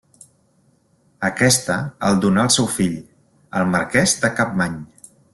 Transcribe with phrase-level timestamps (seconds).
[1.27, 1.75] Aquesta
[2.07, 2.95] el donà al seu fill,
[3.61, 4.79] el marquès de Capmany.